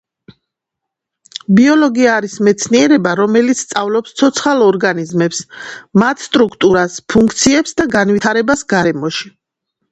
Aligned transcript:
ბიოლოგია 1.59 2.15
არის 2.21 2.37
მეცნიერება, 2.47 3.11
რომელიც 3.19 3.61
სწავლობს 3.65 4.17
ცოცხალ 4.23 4.65
ორგანიზმებს, 4.71 5.45
მათ 6.05 6.27
სტრუქტურას, 6.31 6.99
ფუნქციებს 7.15 7.81
და 7.83 7.91
განვითარებას 8.01 8.69
გარემოში. 8.77 9.35